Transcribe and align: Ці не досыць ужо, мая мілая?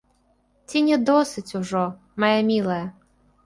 Ці 0.69 0.81
не 0.87 0.97
досыць 1.11 1.55
ужо, 1.61 1.85
мая 2.25 2.35
мілая? 2.51 2.83